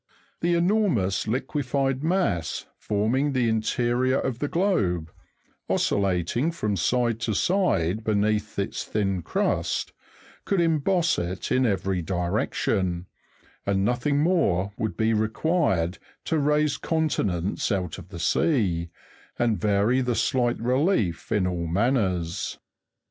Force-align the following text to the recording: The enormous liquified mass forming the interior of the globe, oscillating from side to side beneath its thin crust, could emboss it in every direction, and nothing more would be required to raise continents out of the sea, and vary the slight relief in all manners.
The 0.39 0.55
enormous 0.55 1.27
liquified 1.27 2.01
mass 2.03 2.65
forming 2.75 3.33
the 3.33 3.47
interior 3.47 4.17
of 4.19 4.39
the 4.39 4.47
globe, 4.47 5.11
oscillating 5.69 6.51
from 6.51 6.75
side 6.75 7.19
to 7.19 7.35
side 7.35 8.03
beneath 8.03 8.57
its 8.57 8.83
thin 8.83 9.21
crust, 9.21 9.93
could 10.43 10.59
emboss 10.59 11.19
it 11.19 11.51
in 11.51 11.67
every 11.67 12.01
direction, 12.01 13.05
and 13.63 13.85
nothing 13.85 14.17
more 14.23 14.71
would 14.75 14.97
be 14.97 15.13
required 15.13 15.99
to 16.25 16.39
raise 16.39 16.77
continents 16.77 17.71
out 17.71 17.99
of 17.99 18.09
the 18.09 18.17
sea, 18.17 18.89
and 19.37 19.61
vary 19.61 20.01
the 20.01 20.15
slight 20.15 20.59
relief 20.59 21.31
in 21.31 21.45
all 21.45 21.67
manners. 21.67 22.57